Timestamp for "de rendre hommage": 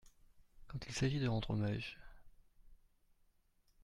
1.19-1.99